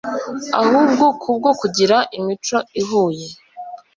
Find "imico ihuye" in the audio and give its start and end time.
2.17-3.27